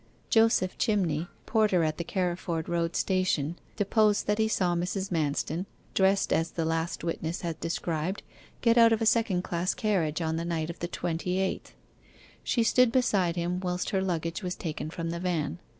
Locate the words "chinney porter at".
0.79-1.99